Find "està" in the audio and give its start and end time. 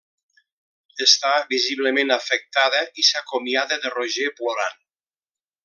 1.05-1.33